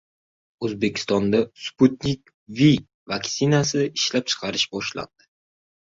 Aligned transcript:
O‘zbekistonda 0.67 1.41
"Sputnik 1.65 2.33
V" 2.61 2.69
vaktsinasini 3.15 3.87
ishlab 4.01 4.33
chiqarish 4.35 4.69
boshlandi 4.77 5.29